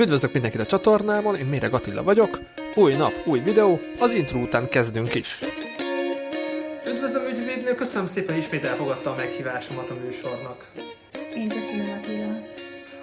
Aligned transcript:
Üdvözlök 0.00 0.32
mindenkit 0.32 0.60
a 0.60 0.66
csatornámon, 0.66 1.36
én 1.36 1.46
Méreg 1.46 1.74
Attila 1.74 2.02
vagyok. 2.02 2.40
Új 2.74 2.94
nap, 2.94 3.12
új 3.24 3.38
videó, 3.38 3.80
az 3.98 4.14
intro 4.14 4.38
után 4.38 4.68
kezdünk 4.68 5.14
is. 5.14 5.40
Üdvözlöm 6.86 7.24
ügyvédnő, 7.24 7.74
köszönöm 7.74 8.06
szépen, 8.06 8.36
ismét 8.36 8.64
elfogadta 8.64 9.10
a 9.10 9.14
meghívásomat 9.14 9.90
a 9.90 9.94
műsornak. 10.04 10.66
Én 11.34 11.48
köszönöm 11.48 11.98
Attila. 11.98 12.38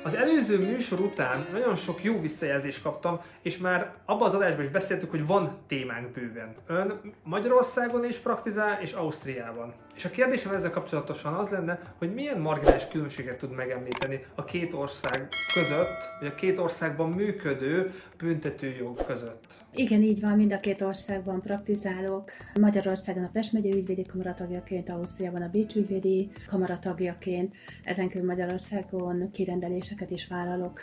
Az 0.04 0.13
előző 0.13 0.60
műsor 0.60 0.99
után 0.99 1.47
nagyon 1.52 1.76
sok 1.76 2.04
jó 2.04 2.20
visszajelzést 2.20 2.81
kaptam, 2.81 3.21
és 3.42 3.58
már 3.58 3.94
abban 4.06 4.28
az 4.28 4.33
adásban 4.33 4.63
is 4.63 4.71
beszéltük, 4.71 5.10
hogy 5.10 5.26
van 5.26 5.58
témánk 5.67 6.12
bőven. 6.12 6.56
Ön 6.67 7.13
Magyarországon 7.24 8.06
is 8.06 8.17
praktizál, 8.17 8.81
és 8.81 8.92
Ausztriában. 8.92 9.74
És 9.96 10.06
a 10.06 10.10
kérdésem 10.10 10.53
ezzel 10.53 10.71
kapcsolatosan 10.71 11.33
az 11.33 11.49
lenne, 11.49 11.79
hogy 11.97 12.13
milyen 12.13 12.39
marginális 12.39 12.88
különbséget 12.88 13.38
tud 13.38 13.52
megemlíteni 13.52 14.25
a 14.35 14.46
két 14.46 14.74
ország 14.74 15.28
között, 15.53 16.09
vagy 16.20 16.27
a 16.27 16.35
két 16.35 16.59
országban 16.59 17.09
működő 17.09 17.93
büntetőjog 18.17 19.05
között. 19.05 19.43
Igen, 19.80 20.02
így 20.02 20.22
van, 20.22 20.38
mind 20.38 20.54
a 20.54 20.59
két 20.59 20.81
országban 20.81 21.41
praktizálok. 21.41 22.31
Magyarországon 22.59 23.23
a 23.23 23.30
Pest 23.34 23.54
megye 23.54 23.76
ügyvédi 23.76 24.05
kamaratagjaként, 24.05 24.90
Ausztriában 24.90 25.41
a 25.41 25.50
Bécs 25.50 25.76
ügyvédi 25.76 26.30
kamaratagjaként, 26.48 27.55
ezen 27.84 28.09
kívül 28.09 28.27
Magyarországon 28.27 29.30
kirendeléseket 29.31 30.12
is 30.12 30.27
vállalok 30.27 30.81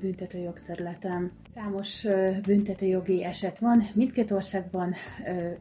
büntetőjog 0.00 0.60
területen. 0.60 1.32
Számos 1.54 2.06
büntetőjogi 2.46 3.24
eset 3.24 3.58
van, 3.58 3.82
mindkét 3.94 4.30
országban 4.30 4.94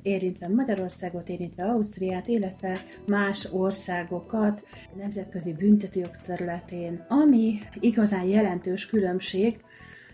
érintve 0.02 0.48
Magyarországot, 0.48 1.30
érintve 1.30 1.64
Ausztriát, 1.64 2.28
illetve 2.28 2.78
más 3.06 3.48
országokat 3.52 4.64
nemzetközi 4.98 5.54
büntetőjog 5.54 6.16
területén. 6.26 7.06
Ami 7.08 7.60
igazán 7.80 8.26
jelentős 8.26 8.86
különbség, 8.86 9.60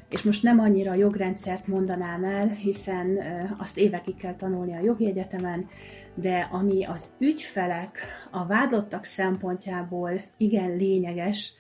és 0.09 0.21
most 0.23 0.43
nem 0.43 0.59
annyira 0.59 0.91
a 0.91 0.95
jogrendszert 0.95 1.67
mondanám 1.67 2.23
el, 2.23 2.47
hiszen 2.47 3.19
azt 3.57 3.77
évekig 3.77 4.15
kell 4.15 4.35
tanulni 4.35 4.73
a 4.73 4.83
jogi 4.83 5.05
egyetemen, 5.05 5.67
de 6.15 6.47
ami 6.51 6.85
az 6.85 7.09
ügyfelek, 7.19 7.97
a 8.31 8.45
vádlottak 8.45 9.05
szempontjából 9.05 10.21
igen 10.37 10.75
lényeges, 10.75 11.53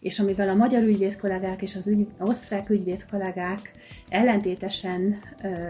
és 0.00 0.18
amivel 0.18 0.48
a 0.48 0.54
magyar 0.54 0.82
ügyvéd 0.82 1.16
kollégák 1.16 1.62
és 1.62 1.76
az 1.76 1.86
ügy, 1.86 2.06
osztrák 2.18 2.70
ügyvéd 2.70 3.06
kollégák 3.10 3.72
ellentétesen 4.08 5.14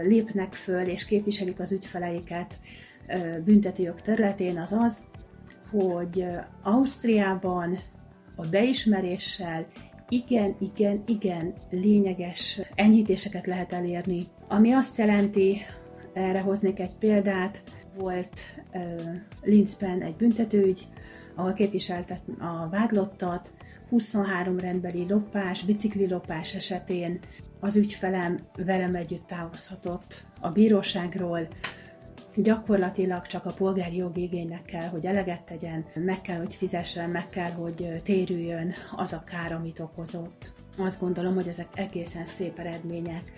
lépnek 0.03 0.53
föl 0.53 0.85
és 0.87 1.05
képviselik 1.05 1.59
az 1.59 1.71
ügyfeleiket 1.71 2.59
büntetőjog 3.43 4.01
területén, 4.01 4.57
az 4.57 4.71
az, 4.71 5.01
hogy 5.71 6.25
Ausztriában 6.63 7.79
a 8.35 8.45
beismeréssel 8.45 9.67
igen, 10.09 10.55
igen, 10.59 11.03
igen 11.05 11.53
lényeges 11.69 12.59
enyhítéseket 12.75 13.45
lehet 13.45 13.73
elérni. 13.73 14.27
Ami 14.47 14.71
azt 14.71 14.97
jelenti, 14.97 15.57
erre 16.13 16.41
hoznék 16.41 16.79
egy 16.79 16.95
példát, 16.99 17.63
volt 17.97 18.39
uh, 18.73 18.81
Linzben 19.43 20.01
egy 20.01 20.15
büntetőügy, 20.15 20.87
ahol 21.35 21.53
képviseltet 21.53 22.21
a 22.39 22.69
vádlottat, 22.69 23.51
23 23.89 24.59
rendbeli 24.59 25.05
lopás, 25.09 25.63
bicikli 25.63 26.07
lopás 26.07 26.55
esetén 26.55 27.19
az 27.59 27.75
ügyfelem 27.75 28.39
velem 28.55 28.95
együtt 28.95 29.27
távozhatott 29.27 30.25
a 30.41 30.49
bíróságról, 30.49 31.47
gyakorlatilag 32.41 33.25
csak 33.25 33.45
a 33.45 33.53
polgári 33.53 33.95
jogigénynek 33.95 34.65
kell, 34.65 34.87
hogy 34.87 35.05
eleget 35.05 35.41
tegyen, 35.41 35.85
meg 35.93 36.21
kell, 36.21 36.37
hogy 36.37 36.55
fizessen, 36.55 37.09
meg 37.09 37.29
kell, 37.29 37.51
hogy 37.51 38.01
térüljön 38.03 38.73
az 38.95 39.13
a 39.13 39.23
kár, 39.23 39.51
amit 39.51 39.79
okozott. 39.79 40.53
Azt 40.77 40.99
gondolom, 40.99 41.35
hogy 41.35 41.47
ezek 41.47 41.67
egészen 41.75 42.25
szép 42.25 42.59
eredmények. 42.59 43.31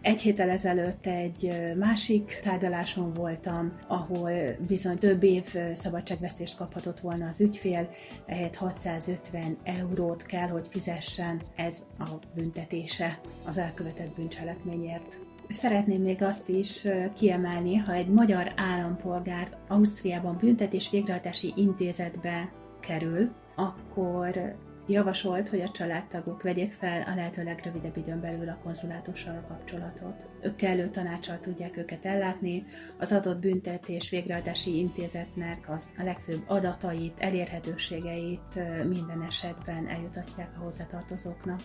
Egy 0.00 0.20
héttel 0.20 0.50
ezelőtt 0.50 1.06
egy 1.06 1.52
másik 1.78 2.38
tárgyaláson 2.42 3.12
voltam, 3.12 3.78
ahol 3.88 4.30
bizony 4.66 4.98
több 4.98 5.22
év 5.22 5.54
szabadságvesztést 5.72 6.56
kaphatott 6.56 7.00
volna 7.00 7.28
az 7.28 7.40
ügyfél, 7.40 7.90
ehhez 8.26 8.56
650 8.56 9.56
eurót 9.64 10.26
kell, 10.26 10.48
hogy 10.48 10.66
fizessen, 10.70 11.42
ez 11.56 11.84
a 11.98 12.08
büntetése 12.34 13.20
az 13.44 13.58
elkövetett 13.58 14.14
bűncselekményért. 14.14 15.18
Szeretném 15.52 16.02
még 16.02 16.22
azt 16.22 16.48
is 16.48 16.86
kiemelni, 17.14 17.76
ha 17.76 17.92
egy 17.92 18.08
magyar 18.08 18.52
állampolgárt 18.56 19.56
Ausztriában 19.68 20.36
büntetés 20.36 20.90
végrehajtási 20.90 21.52
intézetbe 21.56 22.52
kerül, 22.80 23.30
akkor 23.56 24.56
javasolt, 24.86 25.48
hogy 25.48 25.60
a 25.60 25.70
családtagok 25.70 26.42
vegyék 26.42 26.72
fel 26.72 27.02
a 27.02 27.14
lehető 27.14 27.42
legrövidebb 27.42 27.96
időn 27.96 28.20
belül 28.20 28.48
a 28.48 28.58
konzulátussal 28.62 29.36
a 29.36 29.46
kapcsolatot. 29.46 30.28
Ők 30.42 30.56
kellő 30.56 30.88
tanácsal 30.88 31.40
tudják 31.40 31.76
őket 31.76 32.04
ellátni, 32.04 32.64
az 32.98 33.12
adott 33.12 33.40
büntetés 33.40 34.10
végrehajtási 34.10 34.78
intézetnek 34.78 35.68
az 35.68 35.90
a 35.98 36.02
legfőbb 36.02 36.42
adatait, 36.46 37.18
elérhetőségeit 37.18 38.58
minden 38.88 39.22
esetben 39.22 39.88
eljutatják 39.88 40.50
a 40.56 40.62
hozzátartozóknak. 40.62 41.60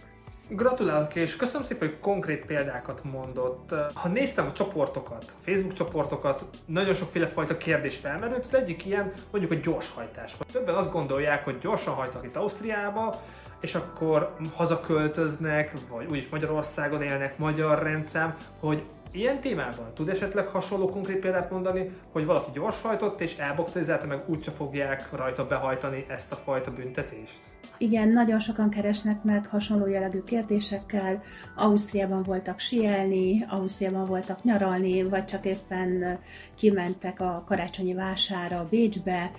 Gratulálok, 0.49 1.15
és 1.15 1.35
köszönöm 1.35 1.63
szépen, 1.63 1.87
hogy 1.87 1.99
konkrét 1.99 2.45
példákat 2.45 3.03
mondott. 3.03 3.73
Ha 3.93 4.07
néztem 4.07 4.45
a 4.45 4.51
csoportokat, 4.51 5.23
a 5.27 5.41
Facebook 5.41 5.73
csoportokat, 5.73 6.45
nagyon 6.65 6.93
sokféle 6.93 7.27
fajta 7.27 7.57
kérdés 7.57 7.97
felmerült. 7.97 8.45
Az 8.45 8.55
egyik 8.55 8.85
ilyen 8.85 9.13
mondjuk 9.31 9.51
a 9.51 9.55
gyorshajtás. 9.55 10.37
Többen 10.51 10.75
azt 10.75 10.91
gondolják, 10.91 11.43
hogy 11.43 11.57
gyorsan 11.57 11.93
hajtak 11.93 12.25
itt 12.25 12.35
Ausztriába, 12.35 13.21
és 13.61 13.75
akkor 13.75 14.35
hazaköltöznek, 14.53 15.73
vagy 15.89 16.07
úgyis 16.09 16.29
Magyarországon 16.29 17.01
élnek, 17.01 17.37
magyar 17.37 17.83
rendszám, 17.83 18.37
hogy 18.59 18.83
Ilyen 19.11 19.39
témában 19.39 19.93
tud 19.93 20.09
esetleg 20.09 20.47
hasonló 20.47 20.89
konkrét 20.89 21.19
példát 21.19 21.51
mondani, 21.51 21.91
hogy 22.11 22.25
valaki 22.25 22.51
gyorshajtott 22.53 23.21
és 23.21 23.37
elboktaizálta, 23.37 24.07
meg 24.07 24.23
úgyse 24.29 24.51
fogják 24.51 25.09
rajta 25.11 25.47
behajtani 25.47 26.05
ezt 26.07 26.31
a 26.31 26.35
fajta 26.35 26.71
büntetést? 26.71 27.39
Igen, 27.79 28.09
nagyon 28.09 28.39
sokan 28.39 28.69
keresnek 28.69 29.23
meg 29.23 29.47
hasonló 29.47 29.87
jellegű 29.87 30.21
kérdésekkel. 30.23 31.23
Ausztriában 31.55 32.23
voltak 32.23 32.59
sielni, 32.59 33.45
Ausztriában 33.49 34.05
voltak 34.05 34.43
nyaralni, 34.43 35.03
vagy 35.03 35.25
csak 35.25 35.45
éppen 35.45 36.19
kimentek 36.55 37.19
a 37.19 37.43
karácsonyi 37.47 37.93
vására 37.93 38.67
Bécsbe, 38.69 39.31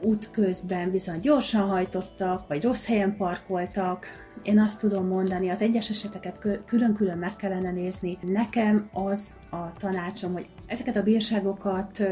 útközben 0.00 0.90
bizony 0.90 1.20
gyorsan 1.20 1.68
hajtottak, 1.68 2.48
vagy 2.48 2.62
rossz 2.62 2.84
helyen 2.84 3.16
parkoltak. 3.16 4.06
Én 4.42 4.58
azt 4.58 4.80
tudom 4.80 5.06
mondani, 5.06 5.48
az 5.48 5.62
egyes 5.62 5.90
eseteket 5.90 6.62
külön-külön 6.66 7.18
meg 7.18 7.36
kellene 7.36 7.70
nézni. 7.70 8.18
Nekem 8.20 8.88
az 8.92 9.32
a 9.50 9.72
tanácsom, 9.72 10.32
hogy 10.32 10.46
ezeket 10.66 10.96
a 10.96 11.02
bírságokat 11.02 12.02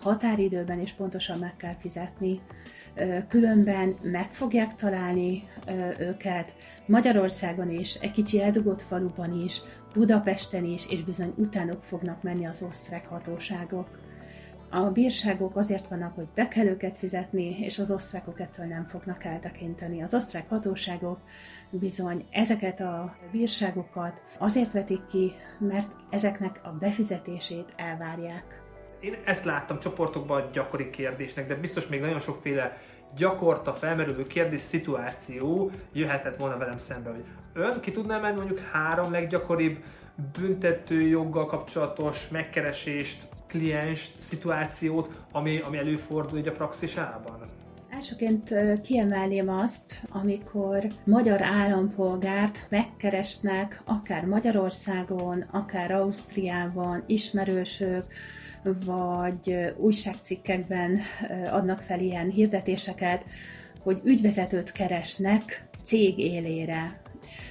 határidőben 0.00 0.80
és 0.80 0.92
pontosan 0.92 1.38
meg 1.38 1.56
kell 1.56 1.74
fizetni 1.80 2.40
különben 3.28 3.96
meg 4.02 4.32
fogják 4.32 4.74
találni 4.74 5.44
őket 5.98 6.54
Magyarországon 6.86 7.70
is, 7.70 7.94
egy 7.94 8.10
kicsi 8.10 8.42
eldugott 8.42 8.82
faluban 8.82 9.40
is, 9.44 9.60
Budapesten 9.94 10.64
is, 10.64 10.90
és 10.90 11.04
bizony 11.04 11.32
utánuk 11.36 11.82
fognak 11.82 12.22
menni 12.22 12.46
az 12.46 12.62
osztrák 12.62 13.06
hatóságok. 13.06 13.88
A 14.70 14.80
bírságok 14.80 15.56
azért 15.56 15.88
vannak, 15.88 16.14
hogy 16.14 16.26
be 16.34 16.48
kell 16.48 16.66
őket 16.66 16.96
fizetni, 16.96 17.58
és 17.58 17.78
az 17.78 17.90
osztrákok 17.90 18.40
ettől 18.40 18.66
nem 18.66 18.86
fognak 18.86 19.24
eltekinteni. 19.24 20.02
Az 20.02 20.14
osztrák 20.14 20.48
hatóságok 20.48 21.18
bizony 21.70 22.26
ezeket 22.30 22.80
a 22.80 23.16
bírságokat 23.32 24.20
azért 24.38 24.72
vetik 24.72 25.06
ki, 25.06 25.32
mert 25.58 25.88
ezeknek 26.10 26.60
a 26.62 26.70
befizetését 26.70 27.72
elvárják 27.76 28.60
én 29.00 29.16
ezt 29.24 29.44
láttam 29.44 29.78
csoportokban 29.78 30.48
gyakori 30.52 30.90
kérdésnek, 30.90 31.46
de 31.46 31.54
biztos 31.54 31.86
még 31.86 32.00
nagyon 32.00 32.20
sokféle 32.20 32.76
gyakorta 33.16 33.74
felmerülő 33.74 34.26
kérdés 34.26 34.60
szituáció 34.60 35.70
jöhetett 35.92 36.36
volna 36.36 36.56
velem 36.56 36.78
szembe, 36.78 37.10
hogy 37.10 37.24
ön 37.52 37.80
ki 37.80 37.90
tudná 37.90 38.18
menni 38.18 38.36
mondjuk 38.36 38.58
három 38.58 39.10
leggyakoribb 39.10 39.82
büntető 40.38 41.00
joggal 41.00 41.46
kapcsolatos 41.46 42.28
megkeresést, 42.28 43.28
kliens 43.50 44.10
szituációt, 44.16 45.10
ami, 45.32 45.58
ami 45.58 45.78
előfordul 45.78 46.38
így 46.38 46.48
a 46.48 46.52
praxisában? 46.52 47.38
Elsőként 47.88 48.54
kiemelném 48.82 49.48
azt, 49.48 50.02
amikor 50.08 50.86
magyar 51.04 51.42
állampolgárt 51.42 52.66
megkeresnek, 52.68 53.82
akár 53.84 54.24
Magyarországon, 54.24 55.44
akár 55.50 55.90
Ausztriában, 55.90 57.04
ismerősök, 57.06 58.04
vagy 58.84 59.56
újságcikkekben 59.76 61.00
adnak 61.50 61.80
fel 61.80 62.00
ilyen 62.00 62.30
hirdetéseket, 62.30 63.24
hogy 63.82 64.00
ügyvezetőt 64.04 64.72
keresnek 64.72 65.68
cég 65.84 66.18
élére. 66.18 67.00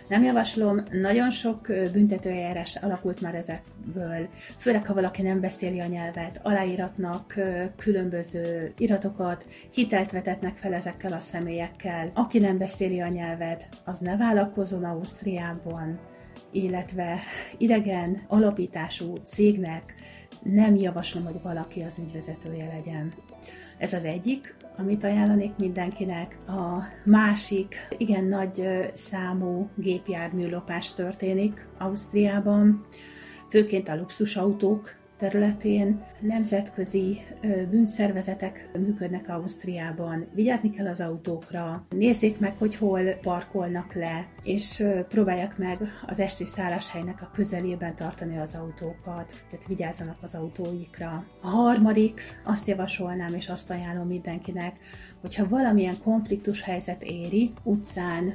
Nem 0.07 0.23
javaslom, 0.23 0.83
nagyon 0.91 1.31
sok 1.31 1.67
büntetőeljárás 1.91 2.75
alakult 2.75 3.21
már 3.21 3.35
ezekből, 3.79 4.27
főleg 4.57 4.85
ha 4.85 4.93
valaki 4.93 5.21
nem 5.21 5.39
beszéli 5.39 5.79
a 5.79 5.85
nyelvet, 5.85 6.39
aláíratnak 6.43 7.35
különböző 7.77 8.73
iratokat, 8.77 9.45
hitelt 9.71 10.11
vetetnek 10.11 10.57
fel 10.57 10.73
ezekkel 10.73 11.13
a 11.13 11.19
személyekkel. 11.19 12.11
Aki 12.13 12.39
nem 12.39 12.57
beszéli 12.57 13.01
a 13.01 13.07
nyelvet, 13.07 13.67
az 13.85 13.99
ne 13.99 14.17
vállalkozon 14.17 14.83
Ausztriában, 14.83 15.99
illetve 16.51 17.17
idegen 17.57 18.21
alapítású 18.27 19.15
cégnek 19.15 19.95
nem 20.43 20.75
javaslom, 20.75 21.23
hogy 21.23 21.41
valaki 21.41 21.81
az 21.81 21.99
ügyvezetője 21.99 22.65
legyen. 22.65 23.13
Ez 23.77 23.93
az 23.93 24.03
egyik, 24.03 24.55
amit 24.77 25.03
ajánlanék 25.03 25.55
mindenkinek. 25.57 26.37
A 26.47 26.83
másik, 27.05 27.75
igen 27.97 28.23
nagy 28.23 28.61
számú 28.93 29.69
gépjárműlopás 29.75 30.93
történik 30.93 31.67
Ausztriában, 31.77 32.85
főként 33.49 33.89
a 33.89 33.95
luxusautók 33.95 34.97
területén 35.19 36.05
nemzetközi 36.19 37.21
bűnszervezetek 37.69 38.69
működnek 38.79 39.29
Ausztriában. 39.29 40.27
Vigyázni 40.33 40.69
kell 40.69 40.87
az 40.87 40.99
autókra, 40.99 41.85
nézzék 41.89 42.39
meg, 42.39 42.57
hogy 42.57 42.75
hol 42.75 43.01
parkolnak 43.21 43.93
le, 43.93 44.27
és 44.43 44.83
próbálják 45.07 45.57
meg 45.57 45.77
az 46.07 46.19
esti 46.19 46.45
szálláshelynek 46.45 47.21
a 47.21 47.31
közelében 47.33 47.95
tartani 47.95 48.37
az 48.37 48.55
autókat, 48.55 49.43
tehát 49.49 49.67
vigyázzanak 49.67 50.17
az 50.21 50.35
autóikra. 50.35 51.25
A 51.41 51.47
harmadik, 51.47 52.21
azt 52.43 52.67
javasolnám 52.67 53.33
és 53.33 53.49
azt 53.49 53.69
ajánlom 53.69 54.07
mindenkinek, 54.07 54.75
hogyha 55.21 55.47
valamilyen 55.47 56.01
konfliktus 56.03 56.61
helyzet 56.61 57.03
éri, 57.03 57.53
utcán 57.63 58.33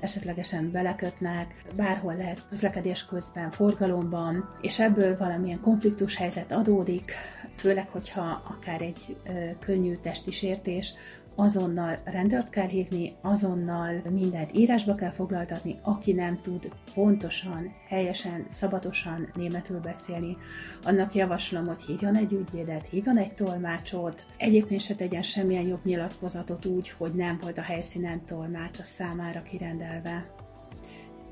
esetlegesen 0.00 0.70
belekötnek, 0.70 1.64
bárhol 1.76 2.14
lehet 2.16 2.44
közlekedés 2.48 3.04
közben, 3.04 3.50
forgalomban, 3.50 4.56
és 4.60 4.80
ebből 4.80 5.16
valamilyen 5.16 5.60
konfliktus 5.60 6.16
helyzet 6.16 6.52
adódik, 6.52 7.12
főleg, 7.56 7.88
hogyha 7.88 8.42
akár 8.56 8.82
egy 8.82 9.16
könnyű 9.60 9.94
testi 9.94 10.30
sértés, 10.30 10.94
azonnal 11.36 11.98
rendőrt 12.04 12.50
kell 12.50 12.68
hívni, 12.68 13.16
azonnal 13.20 14.02
mindent 14.10 14.56
írásba 14.56 14.94
kell 14.94 15.10
foglaltatni, 15.10 15.78
aki 15.82 16.12
nem 16.12 16.40
tud 16.42 16.68
pontosan, 16.94 17.72
helyesen, 17.88 18.46
szabatosan 18.48 19.28
németül 19.34 19.80
beszélni, 19.80 20.36
annak 20.82 21.14
javaslom, 21.14 21.66
hogy 21.66 21.82
hívjon 21.82 22.16
egy 22.16 22.32
ügyvédet, 22.32 22.86
hívjon 22.86 23.18
egy 23.18 23.34
tolmácsot, 23.34 24.24
egyébként 24.36 24.80
se 24.80 24.94
tegyen 24.94 25.22
semmilyen 25.22 25.66
jognyilatkozatot 25.66 26.64
úgy, 26.64 26.90
hogy 26.90 27.14
nem 27.14 27.38
volt 27.42 27.58
a 27.58 27.62
helyszínen 27.62 28.24
tolmács 28.24 28.78
a 28.78 28.84
számára 28.84 29.42
kirendelve. 29.42 30.26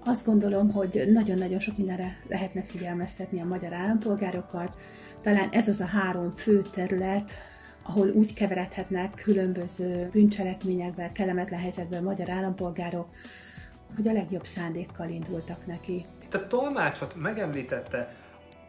Azt 0.04 0.26
gondolom, 0.26 0.72
hogy 0.72 1.04
nagyon-nagyon 1.12 1.60
sok 1.60 1.76
mindenre 1.76 2.16
lehetne 2.28 2.62
figyelmeztetni 2.62 3.40
a 3.40 3.44
magyar 3.44 3.72
állampolgárokat, 3.72 4.76
talán 5.22 5.48
ez 5.50 5.68
az 5.68 5.80
a 5.80 5.86
három 5.86 6.30
fő 6.30 6.62
terület, 6.72 7.30
ahol 7.86 8.08
úgy 8.08 8.34
keveredhetnek 8.34 9.14
különböző 9.14 10.08
bűncselekményekbe, 10.12 11.12
kellemetlen 11.12 11.60
helyzetben 11.60 12.02
magyar 12.02 12.30
állampolgárok, 12.30 13.06
hogy 13.96 14.08
a 14.08 14.12
legjobb 14.12 14.44
szándékkal 14.44 15.08
indultak 15.08 15.66
neki. 15.66 16.06
Itt 16.22 16.34
a 16.34 16.46
tolmácsot 16.46 17.14
megemlítette, 17.16 18.14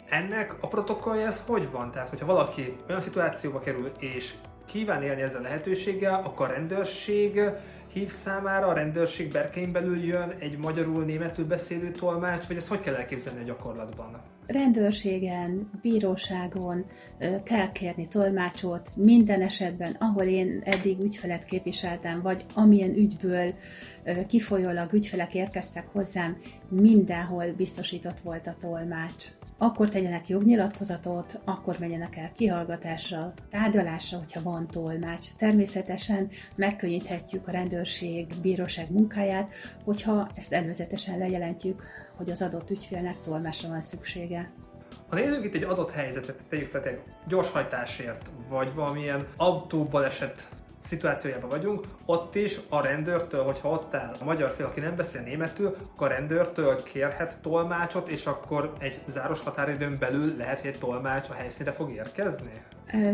ennek 0.10 0.64
a 0.64 0.68
protokollja 0.68 1.26
ez 1.26 1.44
hogy 1.46 1.72
van? 1.72 1.92
Tehát, 1.92 2.10
hogyha 2.10 2.26
valaki 2.26 2.76
olyan 2.90 3.02
szituációba 3.02 3.60
kerül, 3.60 3.92
és 4.00 4.34
kíván 4.66 5.02
élni 5.02 5.22
ezzel 5.22 5.40
a 5.40 5.44
lehetőséggel, 5.44 6.22
akkor 6.24 6.50
a 6.50 6.52
rendőrség 6.52 7.42
hív 7.96 8.10
számára, 8.10 8.68
a 8.68 8.74
rendőrség 8.74 9.32
berkein 9.32 9.72
belül 9.72 10.04
jön 10.04 10.34
egy 10.40 10.58
magyarul 10.58 11.04
németül 11.04 11.46
beszélő 11.46 11.92
tolmács, 11.92 12.46
vagy 12.46 12.58
ezt 12.58 12.68
hogy 12.68 12.80
kell 12.80 12.96
elképzelni 12.96 13.40
a 13.40 13.44
gyakorlatban? 13.44 14.22
rendőrségen, 14.48 15.70
bíróságon 15.82 16.86
kell 17.44 17.72
kérni 17.72 18.08
tolmácsot 18.08 18.90
minden 18.96 19.42
esetben, 19.42 19.96
ahol 20.00 20.24
én 20.24 20.62
eddig 20.64 21.00
ügyfelet 21.00 21.46
képviseltem, 21.46 22.22
vagy 22.22 22.46
amilyen 22.54 22.96
ügyből 22.96 23.54
kifolyólag 24.28 24.94
ügyfelek 24.94 25.34
érkeztek 25.34 25.88
hozzám, 25.92 26.38
mindenhol 26.70 27.54
biztosított 27.58 28.20
volt 28.20 28.48
a 28.48 28.56
tolmács. 28.60 29.26
Akkor 29.58 29.90
tegyenek 29.90 30.28
jognyilatkozatot, 30.28 31.40
akkor 31.44 31.76
menjenek 31.80 32.16
el 32.16 32.32
kihallgatásra, 32.32 33.34
tárgyalásra, 33.50 34.18
hogyha 34.18 34.42
van 34.42 34.68
tolmács. 34.68 35.28
Természetesen 35.38 36.30
megkönnyíthetjük 36.56 37.48
a 37.48 37.52
rendőrség, 37.52 38.28
bíróság 38.42 38.92
munkáját, 38.92 39.50
hogyha 39.84 40.30
ezt 40.36 40.54
előzetesen 40.54 41.18
lejelentjük 41.18 41.84
hogy 42.18 42.32
az 42.32 42.42
adott 42.42 42.70
ügyfélnek 42.70 43.22
tolmásra 43.22 43.70
van 43.70 43.82
szüksége. 43.82 44.52
Ha 45.10 45.16
nézzük 45.16 45.46
itt 45.46 45.56
egy 45.56 45.64
adott 45.64 45.92
helyzetet, 45.92 46.44
tegyük 46.50 46.68
fel 46.68 46.84
egy 46.84 47.00
gyorshajtásért, 47.28 48.32
vagy 48.50 48.74
valamilyen 48.74 49.28
autóbaleset 49.38 50.50
szituációjában 50.86 51.50
vagyunk, 51.50 51.86
ott 52.06 52.36
is 52.36 52.60
a 52.70 52.82
rendőrtől, 52.82 53.44
hogyha 53.44 53.70
ott 53.70 53.94
áll 53.94 54.16
a 54.20 54.24
magyar 54.24 54.52
fél, 54.52 54.66
aki 54.66 54.80
nem 54.80 54.96
beszél 54.96 55.22
németül, 55.22 55.76
akkor 55.94 56.12
a 56.12 56.14
rendőrtől 56.14 56.84
kérhet 56.84 57.38
tolmácsot, 57.42 58.08
és 58.08 58.26
akkor 58.26 58.74
egy 58.80 59.00
záros 59.08 59.40
határidőn 59.40 59.98
belül 60.00 60.36
lehet, 60.38 60.60
hogy 60.60 60.70
egy 60.70 60.80
tolmács 60.80 61.30
a 61.30 61.34
helyszínre 61.34 61.72
fog 61.72 61.92
érkezni? 61.92 62.62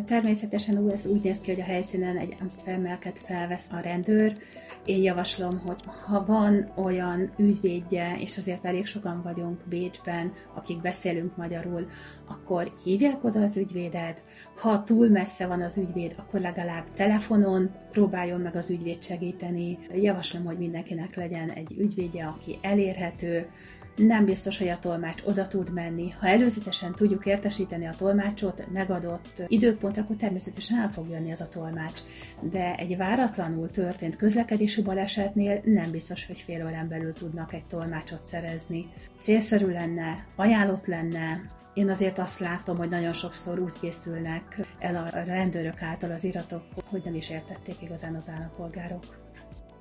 Természetesen 0.06 0.92
ez 0.92 1.06
úgy 1.06 1.22
néz 1.22 1.40
ki, 1.40 1.52
hogy 1.52 1.62
a 1.62 1.66
helyszínen 1.66 2.18
egy 2.18 2.36
Amsterdam-melket 2.42 3.20
felvesz 3.20 3.68
a 3.72 3.80
rendőr. 3.80 4.38
Én 4.86 5.02
javaslom, 5.02 5.60
hogy 5.60 5.82
ha 6.06 6.26
van 6.26 6.72
olyan 6.76 7.32
ügyvédje, 7.38 8.16
és 8.20 8.38
azért 8.38 8.66
elég 8.66 8.86
sokan 8.86 9.22
vagyunk 9.24 9.60
Bécsben, 9.70 10.34
akik 10.54 10.82
beszélünk 10.82 11.38
magyarul, 11.38 11.90
akkor 12.28 12.72
hívják 12.84 13.24
oda 13.24 13.42
az 13.42 13.58
ügyvédet. 13.58 14.24
Ha 14.56 14.84
túl 14.84 15.08
messze 15.08 15.48
van 15.48 15.62
az 15.62 15.78
ügyvéd, 15.78 16.16
akkor 16.18 16.40
legalább 16.40 16.86
telefonon 16.94 17.72
próbáljon 17.92 18.42
meg 18.42 18.56
az 18.56 18.70
ügyvéd 18.70 19.04
segíteni. 19.04 19.78
Javaslom, 19.96 20.46
hogy 20.46 20.58
mindenkinek 20.58 21.16
legyen 21.16 21.50
egy 21.50 21.76
ügyvédje, 21.78 22.26
aki 22.26 22.60
elérhető, 22.62 23.48
nem 23.96 24.26
biztos, 24.26 24.58
hogy 24.58 24.68
a 24.68 24.80
tolmács 24.80 25.22
oda 25.26 25.48
tud 25.48 25.74
menni. 25.74 26.10
Ha 26.20 26.28
előzetesen 26.28 26.92
tudjuk 26.92 27.26
értesíteni 27.26 27.88
a 27.88 27.96
tolmácsot 27.98 28.72
megadott 28.74 29.44
időpontra, 29.48 30.02
akkor 30.02 30.16
természetesen 30.16 30.80
el 30.80 30.92
fog 30.92 31.10
jönni 31.10 31.32
az 31.32 31.42
a 31.42 31.50
tolmács. 31.50 32.02
De 32.42 32.76
egy 32.76 32.98
váratlanul 32.98 33.70
történt 33.70 34.16
közlekedési 34.16 34.82
balesetnél 34.82 35.62
nem 35.66 35.92
biztos, 35.92 36.26
hogy 36.26 36.40
fél 36.40 36.66
órán 36.66 36.88
belül 36.88 37.14
tudnak 37.14 37.54
egy 37.54 37.66
tolmácsot 37.66 38.26
szerezni. 38.26 38.88
Célszerű 39.20 39.68
lenne, 39.68 40.26
ajánlott 40.36 40.86
lenne, 40.86 41.42
én 41.74 41.90
azért 41.90 42.18
azt 42.18 42.40
látom, 42.40 42.78
hogy 42.78 42.90
nagyon 42.90 43.14
sokszor 43.14 43.60
úgy 43.60 43.80
készülnek 43.80 44.60
el 44.80 44.96
a 44.96 45.24
rendőrök 45.24 45.82
által 45.82 46.12
az 46.12 46.24
iratok, 46.24 46.64
hogy 46.86 47.02
nem 47.06 47.16
is 47.16 47.30
értették 47.30 47.82
igazán 47.82 48.16
az 48.16 48.30
állampolgárok. 48.30 49.21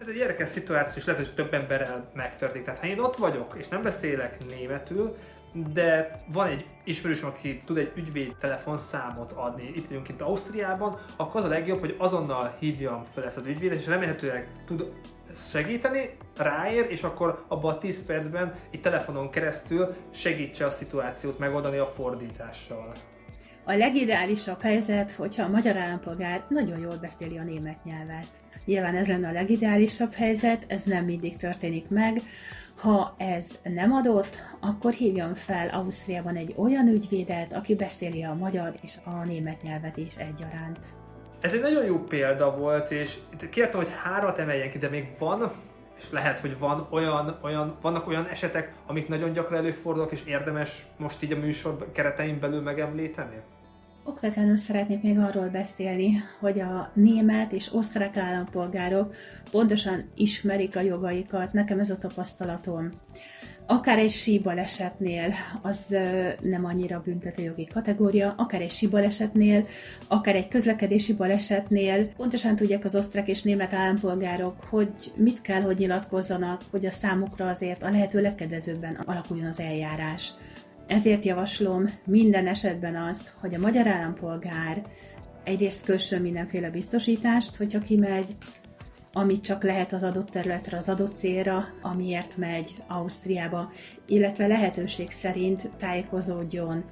Ez 0.00 0.08
egy 0.08 0.16
érdekes 0.16 0.48
szituáció, 0.48 0.96
és 0.96 1.04
lehet, 1.04 1.26
hogy 1.26 1.34
több 1.34 1.54
emberrel 1.54 2.10
megtörténik. 2.14 2.64
Tehát 2.64 2.80
ha 2.80 2.86
én 2.86 2.98
ott 2.98 3.16
vagyok, 3.16 3.54
és 3.58 3.68
nem 3.68 3.82
beszélek 3.82 4.46
németül, 4.48 5.16
de 5.72 6.16
van 6.32 6.46
egy 6.46 6.66
ismerősöm, 6.84 7.28
aki 7.28 7.62
tud 7.64 7.78
egy 7.78 7.92
ügyvéd 7.94 8.36
telefonszámot 8.36 9.32
adni, 9.32 9.72
itt 9.74 9.88
vagyunk 9.88 10.08
itt 10.08 10.20
Ausztriában, 10.20 10.98
akkor 11.16 11.40
az 11.40 11.46
a 11.46 11.48
legjobb, 11.48 11.80
hogy 11.80 11.94
azonnal 11.98 12.56
hívjam 12.58 13.04
fel 13.14 13.24
ezt 13.24 13.36
az 13.36 13.46
ügyvédet, 13.46 13.78
és 13.78 13.86
remélhetőleg 13.86 14.48
tud 14.66 14.92
segíteni, 15.34 16.16
ráér, 16.36 16.86
és 16.88 17.02
akkor 17.02 17.44
abban 17.48 17.74
a 17.74 17.78
10 17.78 18.04
percben 18.04 18.54
egy 18.70 18.80
telefonon 18.80 19.30
keresztül 19.30 19.94
segítse 20.10 20.66
a 20.66 20.70
szituációt 20.70 21.38
megoldani 21.38 21.76
a 21.76 21.86
fordítással. 21.86 22.92
A 23.64 23.72
legideálisabb 23.72 24.60
helyzet, 24.60 25.10
hogyha 25.10 25.42
a 25.42 25.48
magyar 25.48 25.76
állampolgár 25.76 26.44
nagyon 26.48 26.78
jól 26.78 26.96
beszéli 27.00 27.38
a 27.38 27.42
német 27.42 27.84
nyelvet. 27.84 28.26
Nyilván 28.64 28.96
ez 28.96 29.08
lenne 29.08 29.28
a 29.28 29.32
legideálisabb 29.32 30.12
helyzet, 30.12 30.64
ez 30.68 30.82
nem 30.82 31.04
mindig 31.04 31.36
történik 31.36 31.88
meg. 31.88 32.22
Ha 32.76 33.14
ez 33.18 33.58
nem 33.62 33.92
adott, 33.92 34.38
akkor 34.60 34.92
hívjon 34.92 35.34
fel 35.34 35.68
Ausztriában 35.68 36.36
egy 36.36 36.54
olyan 36.56 36.88
ügyvédet, 36.88 37.52
aki 37.52 37.74
beszéli 37.74 38.24
a 38.24 38.34
magyar 38.34 38.74
és 38.82 38.94
a 39.04 39.24
német 39.24 39.62
nyelvet 39.62 39.96
is 39.96 40.14
egyaránt. 40.16 40.78
Ez 41.40 41.52
egy 41.52 41.60
nagyon 41.60 41.84
jó 41.84 41.98
példa 41.98 42.56
volt, 42.56 42.90
és 42.90 43.18
kértem, 43.50 43.80
hogy 43.80 43.92
hárat 44.02 44.38
emeljen 44.38 44.70
ki, 44.70 44.78
de 44.78 44.88
még 44.88 45.08
van, 45.18 45.52
és 46.00 46.10
lehet, 46.10 46.38
hogy 46.38 46.58
van 46.58 46.86
olyan, 46.90 47.38
olyan, 47.42 47.76
vannak 47.80 48.08
olyan 48.08 48.26
esetek, 48.26 48.72
amik 48.86 49.08
nagyon 49.08 49.32
gyakran 49.32 49.58
előfordulnak, 49.58 50.12
és 50.12 50.22
érdemes 50.26 50.86
most 50.96 51.22
így 51.22 51.32
a 51.32 51.36
műsor 51.36 51.92
keretein 51.92 52.40
belül 52.40 52.60
megemlíteni? 52.60 53.40
Okvetlenül 54.04 54.56
szeretnék 54.56 55.02
még 55.02 55.18
arról 55.18 55.48
beszélni, 55.48 56.22
hogy 56.38 56.60
a 56.60 56.90
német 56.94 57.52
és 57.52 57.74
osztrák 57.74 58.16
állampolgárok 58.16 59.14
pontosan 59.50 60.02
ismerik 60.14 60.76
a 60.76 60.80
jogaikat, 60.80 61.52
nekem 61.52 61.78
ez 61.78 61.90
a 61.90 61.98
tapasztalatom. 61.98 62.88
Akár 63.70 63.98
egy 63.98 64.10
síbalesetnél, 64.10 65.32
az 65.62 65.96
nem 66.40 66.64
annyira 66.64 67.02
büntetőjogi 67.04 67.66
kategória, 67.66 68.34
akár 68.36 68.60
egy 68.60 68.70
síbalesetnél, 68.70 69.66
akár 70.08 70.34
egy 70.34 70.48
közlekedési 70.48 71.12
balesetnél, 71.14 72.08
pontosan 72.08 72.56
tudják 72.56 72.84
az 72.84 72.94
osztrák 72.94 73.28
és 73.28 73.42
német 73.42 73.72
állampolgárok, 73.72 74.64
hogy 74.68 75.12
mit 75.16 75.40
kell, 75.40 75.60
hogy 75.60 75.78
nyilatkozzanak, 75.78 76.62
hogy 76.70 76.86
a 76.86 76.90
számukra 76.90 77.48
azért 77.48 77.82
a 77.82 77.90
lehető 77.90 78.20
legkedvezőbben 78.20 78.94
alakuljon 78.94 79.46
az 79.46 79.60
eljárás. 79.60 80.32
Ezért 80.86 81.24
javaslom 81.24 81.84
minden 82.06 82.46
esetben 82.46 82.96
azt, 82.96 83.32
hogy 83.40 83.54
a 83.54 83.60
magyar 83.60 83.86
állampolgár 83.86 84.82
egyrészt 85.44 85.84
kössön 85.84 86.22
mindenféle 86.22 86.70
biztosítást, 86.70 87.56
hogyha 87.56 87.78
kimegy, 87.78 88.36
amit 89.12 89.42
csak 89.42 89.62
lehet 89.62 89.92
az 89.92 90.02
adott 90.02 90.30
területre, 90.30 90.76
az 90.76 90.88
adott 90.88 91.14
célra, 91.14 91.68
amiért 91.82 92.36
megy 92.36 92.74
Ausztriába, 92.88 93.70
illetve 94.06 94.46
lehetőség 94.46 95.10
szerint 95.10 95.70
tájékozódjon, 95.78 96.84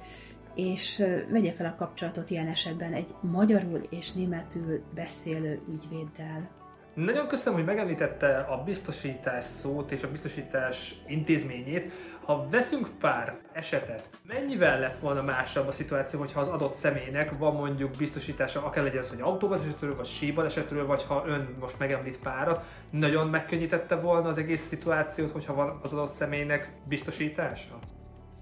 és 0.55 1.03
vegye 1.29 1.51
fel 1.51 1.65
a 1.65 1.75
kapcsolatot 1.75 2.29
ilyen 2.29 2.47
esetben 2.47 2.93
egy 2.93 3.13
magyarul 3.21 3.87
és 3.89 4.11
németül 4.11 4.83
beszélő 4.95 5.61
ügyvéddel. 5.69 6.58
Nagyon 7.05 7.27
köszönöm, 7.27 7.53
hogy 7.53 7.67
megemlítette 7.67 8.37
a 8.37 8.63
biztosítás 8.63 9.43
szót 9.43 9.91
és 9.91 10.03
a 10.03 10.11
biztosítás 10.11 10.95
intézményét. 11.07 11.91
Ha 12.23 12.47
veszünk 12.49 12.89
pár 12.99 13.37
esetet, 13.53 14.09
mennyivel 14.27 14.79
lett 14.79 14.97
volna 14.97 15.21
másabb 15.21 15.67
a 15.67 15.71
szituáció, 15.71 16.19
hogyha 16.19 16.39
az 16.39 16.47
adott 16.47 16.75
személynek 16.75 17.37
van 17.37 17.55
mondjuk 17.55 17.91
biztosítása, 17.97 18.65
akár 18.65 18.83
legyen 18.83 19.01
az, 19.01 19.09
hogy 19.09 19.21
autóbalesetről, 19.21 19.95
vagy 19.95 20.05
síbalesetről, 20.05 20.85
vagy 20.85 21.03
ha 21.03 21.23
ön 21.27 21.55
most 21.59 21.79
megemlít 21.79 22.19
párat, 22.19 22.65
nagyon 22.89 23.27
megkönnyítette 23.27 23.95
volna 23.95 24.27
az 24.27 24.37
egész 24.37 24.61
szituációt, 24.61 25.31
hogyha 25.31 25.53
van 25.53 25.79
az 25.81 25.93
adott 25.93 26.11
személynek 26.11 26.71
biztosítása? 26.87 27.79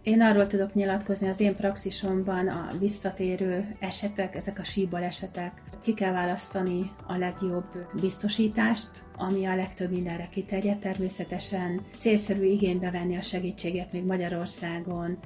Én 0.07 0.21
arról 0.21 0.47
tudok 0.47 0.73
nyilatkozni 0.73 1.27
az 1.27 1.39
én 1.39 1.55
praxisomban 1.55 2.47
a 2.47 2.69
visszatérő 2.79 3.75
esetek, 3.79 4.35
ezek 4.35 4.59
a 4.59 4.63
síbal 4.63 5.03
esetek. 5.03 5.61
Ki 5.81 5.93
kell 5.93 6.11
választani 6.11 6.91
a 7.07 7.17
legjobb 7.17 7.65
biztosítást, 8.01 8.89
ami 9.17 9.45
a 9.45 9.55
legtöbb 9.55 9.91
mindenre 9.91 10.27
kiterjed. 10.31 10.79
Természetesen 10.79 11.81
célszerű 11.97 12.43
igénybe 12.43 12.91
venni 12.91 13.17
a 13.17 13.21
segítséget 13.21 13.91
még 13.91 14.03
Magyarországon, 14.03 15.17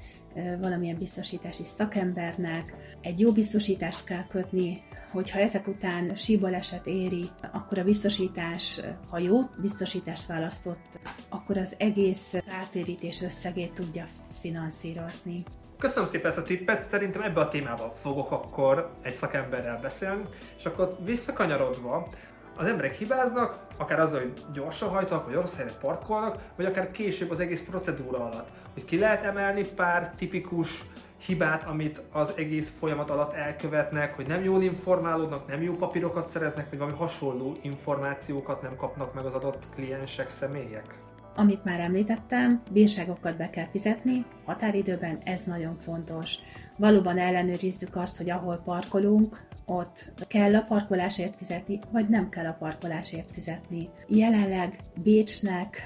valamilyen 0.60 0.98
biztosítási 0.98 1.64
szakembernek. 1.64 2.74
Egy 3.02 3.20
jó 3.20 3.32
biztosítást 3.32 4.04
kell 4.04 4.28
kötni, 4.28 4.84
hogyha 5.12 5.40
ezek 5.40 5.68
után 5.68 6.16
síbaleset 6.16 6.88
éri, 6.88 7.30
akkor 7.52 7.78
a 7.78 7.84
biztosítás, 7.84 8.82
ha 9.10 9.18
jó 9.18 9.40
biztosítást 9.62 10.28
választott, 10.28 11.00
akkor 11.30 11.58
az 11.58 11.76
egész 11.78 12.34
kártérítés 12.48 13.22
összegét 13.22 13.74
tudja 13.74 14.08
finanszírozni. 14.40 15.44
Köszönöm 15.78 16.10
szépen 16.10 16.28
ezt 16.28 16.38
a 16.38 16.44
tippet, 16.44 16.90
szerintem 16.90 17.22
ebbe 17.22 17.40
a 17.40 17.48
témába 17.48 17.92
fogok 17.96 18.32
akkor 18.32 18.92
egy 19.02 19.14
szakemberrel 19.14 19.80
beszélni, 19.82 20.24
és 20.58 20.66
akkor 20.66 20.98
visszakanyarodva, 21.04 22.08
az 22.56 22.66
emberek 22.66 22.96
hibáznak, 22.96 23.60
akár 23.78 24.00
azzal, 24.00 24.20
hogy 24.20 24.34
gyorsan 24.54 24.90
hajtanak, 24.90 25.26
vagy 25.26 25.34
rossz 25.34 25.56
helyre 25.56 25.72
parkolnak, 25.72 26.42
vagy 26.56 26.66
akár 26.66 26.92
később 26.92 27.32
az 27.32 27.40
egész 27.40 27.62
procedúra 27.62 28.18
alatt. 28.18 28.48
Hogy 28.74 28.86
ki 28.86 28.98
lehet 28.98 29.24
emelni 29.24 29.64
pár 29.64 30.14
tipikus 30.16 30.86
hibát, 31.26 31.64
amit 31.64 32.02
az 32.12 32.34
egész 32.36 32.74
folyamat 32.80 33.10
alatt 33.10 33.34
elkövetnek, 33.34 34.16
hogy 34.16 34.28
nem 34.28 34.44
jól 34.44 34.62
informálódnak, 34.64 35.48
nem 35.48 35.62
jó 35.62 35.76
papírokat 35.76 36.28
szereznek, 36.28 36.70
vagy 36.70 36.80
valami 36.80 36.98
hasonló 36.98 37.58
információkat 37.62 38.62
nem 38.62 38.76
kapnak 38.76 39.14
meg 39.14 39.26
az 39.26 39.34
adott 39.34 39.70
kliensek, 39.76 40.30
személyek? 40.30 41.11
Amit 41.36 41.64
már 41.64 41.80
említettem, 41.80 42.62
bírságokat 42.72 43.38
be 43.38 43.50
kell 43.50 43.68
fizetni, 43.72 44.26
határidőben 44.46 45.20
ez 45.24 45.44
nagyon 45.44 45.78
fontos. 45.80 46.36
Valóban 46.78 47.18
ellenőrizzük 47.18 47.96
azt, 47.96 48.18
hogy 48.18 48.30
ahol 48.30 48.62
parkolunk, 48.66 49.50
ott 49.66 50.12
kell 50.28 50.56
a 50.56 50.62
parkolásért 50.62 51.36
fizetni, 51.36 51.80
vagy 51.92 52.08
nem 52.08 52.30
kell 52.30 52.46
a 52.46 52.56
parkolásért 52.60 53.32
fizetni. 53.32 53.90
Jelenleg 54.08 54.80
Bécsnek 55.04 55.78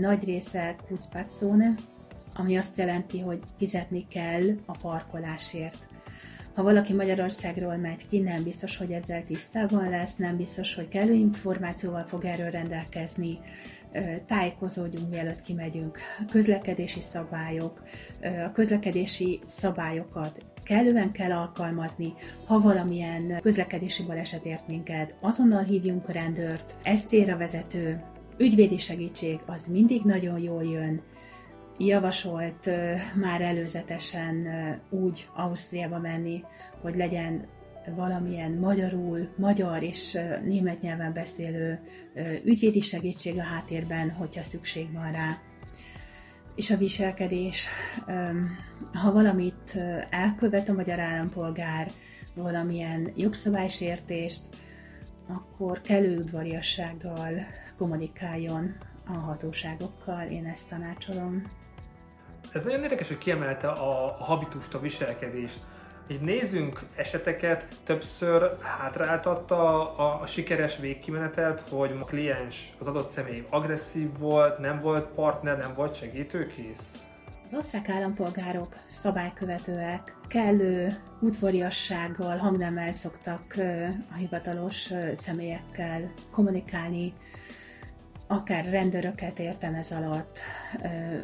nagy 0.00 0.24
része 0.24 0.76
Kurzparkzone, 0.86 1.74
ami 2.34 2.56
azt 2.56 2.76
jelenti, 2.76 3.20
hogy 3.20 3.38
fizetni 3.58 4.06
kell 4.08 4.42
a 4.66 4.76
parkolásért. 4.76 5.88
Ha 6.54 6.62
valaki 6.62 6.92
Magyarországról 6.92 7.76
megy 7.76 8.06
ki, 8.06 8.18
nem 8.18 8.42
biztos, 8.42 8.76
hogy 8.76 8.92
ezzel 8.92 9.24
tisztában 9.24 9.88
lesz, 9.88 10.16
nem 10.16 10.36
biztos, 10.36 10.74
hogy 10.74 10.88
kellő 10.88 11.12
információval 11.12 12.04
fog 12.04 12.24
erről 12.24 12.50
rendelkezni, 12.50 13.38
tájékozódjunk, 14.26 15.10
mielőtt 15.10 15.40
kimegyünk. 15.40 15.98
Közlekedési 16.30 17.00
szabályok, 17.00 17.82
a 18.46 18.52
közlekedési 18.52 19.40
szabályokat 19.46 20.44
kellően 20.62 21.12
kell 21.12 21.32
alkalmazni, 21.32 22.14
ha 22.46 22.60
valamilyen 22.60 23.40
közlekedési 23.40 24.02
baleset 24.02 24.44
ért 24.44 24.68
minket, 24.68 25.16
azonnal 25.20 25.62
hívjunk 25.62 26.08
a 26.08 26.12
rendőrt, 26.12 26.74
ez 26.82 27.04
vezető, 27.26 28.02
ügyvédi 28.36 28.78
segítség 28.78 29.40
az 29.46 29.66
mindig 29.66 30.02
nagyon 30.04 30.38
jól 30.38 30.64
jön, 30.64 31.02
javasolt 31.78 32.70
már 33.14 33.40
előzetesen 33.40 34.46
úgy 34.90 35.28
Ausztriába 35.34 35.98
menni, 35.98 36.44
hogy 36.80 36.96
legyen 36.96 37.46
valamilyen 37.94 38.52
magyarul, 38.52 39.28
magyar 39.36 39.82
és 39.82 40.18
német 40.44 40.80
nyelven 40.80 41.12
beszélő 41.12 41.80
ügyvédi 42.44 42.80
segítség 42.80 43.38
a 43.38 43.42
háttérben, 43.42 44.10
hogyha 44.10 44.42
szükség 44.42 44.92
van 44.92 45.12
rá. 45.12 45.38
És 46.54 46.70
a 46.70 46.76
viselkedés, 46.76 47.66
ha 48.92 49.12
valamit 49.12 49.76
elkövet 50.10 50.68
a 50.68 50.72
magyar 50.72 50.98
állampolgár, 50.98 51.90
valamilyen 52.34 53.12
jogszabálysértést, 53.16 54.40
akkor 55.28 55.80
kellő 55.80 56.16
udvariassággal 56.16 57.32
kommunikáljon 57.76 58.76
a 59.06 59.12
hatóságokkal, 59.12 60.26
én 60.26 60.46
ezt 60.46 60.68
tanácsolom. 60.68 61.42
Ez 62.52 62.62
nagyon 62.62 62.82
érdekes, 62.82 63.08
hogy 63.08 63.18
kiemelte 63.18 63.68
a 63.68 64.16
habitust, 64.18 64.74
a 64.74 64.80
viselkedést 64.80 65.66
így 66.10 66.20
nézzünk 66.20 66.80
eseteket, 66.96 67.66
többször 67.84 68.56
hátráltatta 68.60 69.96
a, 69.96 70.20
a 70.20 70.26
sikeres 70.26 70.78
végkimenetet, 70.78 71.60
hogy 71.60 71.90
a 72.00 72.04
kliens, 72.04 72.74
az 72.78 72.86
adott 72.86 73.08
személy 73.08 73.46
agresszív 73.50 74.18
volt, 74.18 74.58
nem 74.58 74.80
volt 74.80 75.06
partner, 75.06 75.58
nem 75.58 75.74
volt 75.74 75.94
segítőkész? 75.94 76.94
Az 77.46 77.54
osztrák 77.54 77.88
állampolgárok 77.88 78.76
szabálykövetőek, 78.86 80.16
kellő 80.28 81.00
udvariassággal, 81.20 82.36
hangnemmel 82.36 82.92
szoktak 82.92 83.54
a 84.10 84.14
hivatalos 84.14 84.90
személyekkel 85.16 86.12
kommunikálni, 86.30 87.12
akár 88.26 88.64
rendőröket 88.64 89.38
értem 89.38 89.74
ez 89.74 89.90
alatt, 89.90 90.38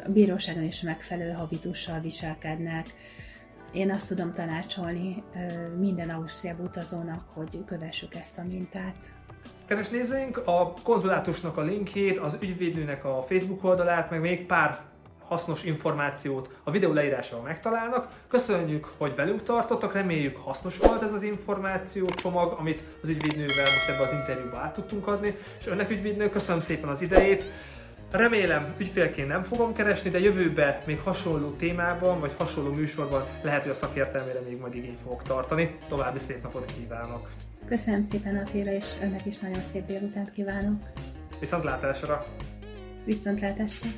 a 0.05 0.09
bíróságon 0.09 0.63
is 0.63 0.81
megfelelő 0.81 1.31
habitussal 1.31 1.99
viselkednek, 1.99 2.93
én 3.71 3.91
azt 3.91 4.07
tudom 4.07 4.33
tanácsolni 4.33 5.23
minden 5.77 6.09
Ausztriába 6.09 6.63
utazónak, 6.63 7.21
hogy 7.33 7.63
kövessük 7.65 8.15
ezt 8.15 8.37
a 8.37 8.43
mintát. 8.43 8.95
Kedves 9.65 9.89
nézőink, 9.89 10.41
a 10.45 10.73
konzulátusnak 10.83 11.57
a 11.57 11.61
linkjét, 11.61 12.17
az 12.17 12.37
ügyvédnőnek 12.41 13.05
a 13.05 13.21
Facebook 13.21 13.63
oldalát, 13.63 14.09
meg 14.09 14.19
még 14.19 14.45
pár 14.45 14.79
hasznos 15.27 15.63
információt 15.63 16.59
a 16.63 16.71
videó 16.71 16.93
leírásában 16.93 17.43
megtalálnak. 17.43 18.07
Köszönjük, 18.27 18.87
hogy 18.97 19.15
velünk 19.15 19.43
tartottak, 19.43 19.93
reméljük 19.93 20.37
hasznos 20.37 20.77
volt 20.77 21.01
ez 21.01 21.13
az 21.13 21.23
információ 21.23 22.05
csomag, 22.05 22.55
amit 22.59 22.83
az 23.03 23.09
ügyvédnővel 23.09 23.63
most 23.63 23.89
ebbe 23.89 24.03
az 24.03 24.11
interjúba 24.11 24.57
át 24.57 24.73
tudtunk 24.73 25.07
adni, 25.07 25.35
és 25.59 25.67
önnek 25.67 25.89
ügyvédnő, 25.89 26.29
köszönöm 26.29 26.61
szépen 26.61 26.89
az 26.89 27.01
idejét. 27.01 27.45
Remélem 28.11 28.75
ügyfélként 28.77 29.27
nem 29.27 29.43
fogom 29.43 29.73
keresni, 29.73 30.09
de 30.09 30.19
jövőbe 30.19 30.83
még 30.85 30.99
hasonló 30.99 31.49
témában, 31.49 32.19
vagy 32.19 32.33
hasonló 32.37 32.71
műsorban 32.71 33.25
lehet, 33.41 33.61
hogy 33.61 33.71
a 33.71 33.73
szakértelmére 33.73 34.39
még 34.39 34.59
majd 34.59 34.75
igényt 34.75 34.99
fogok 35.03 35.23
tartani. 35.23 35.77
További 35.87 36.19
szép 36.19 36.43
napot 36.43 36.65
kívánok! 36.65 37.29
Köszönöm 37.67 38.01
szépen 38.01 38.35
Attila, 38.35 38.71
és 38.71 38.85
önnek 39.01 39.25
is 39.25 39.37
nagyon 39.37 39.61
szép 39.61 39.85
délutánt 39.85 40.31
kívánok! 40.31 40.81
Viszontlátásra! 41.39 42.25
Viszontlátásra! 43.05 43.89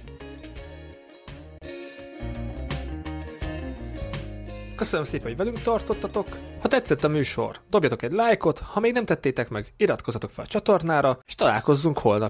Köszönöm 4.76 5.06
szépen, 5.06 5.28
hogy 5.28 5.38
velünk 5.38 5.62
tartottatok. 5.62 6.28
Ha 6.62 6.68
tetszett 6.68 7.04
a 7.04 7.08
műsor, 7.08 7.60
dobjatok 7.70 8.02
egy 8.02 8.12
lájkot, 8.12 8.60
ha 8.60 8.80
még 8.80 8.94
nem 8.94 9.06
tettétek 9.06 9.50
meg, 9.50 9.74
iratkozzatok 9.78 10.30
fel 10.30 10.44
a 10.44 10.48
csatornára, 10.48 11.20
és 11.26 11.36
találkozzunk 11.36 11.98
holnap. 11.98 12.28